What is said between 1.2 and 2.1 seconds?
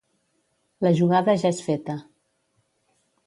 ja és feta.